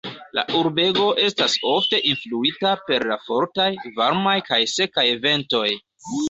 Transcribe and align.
La 0.35 0.43
urbego 0.59 1.03
estas 1.25 1.57
ofte 1.71 1.99
influita 2.13 2.71
per 2.87 3.05
la 3.11 3.19
fortaj, 3.27 3.69
varmaj 4.01 4.35
kaj 4.49 4.61
sekaj 4.79 5.05
ventoj. 5.29 5.65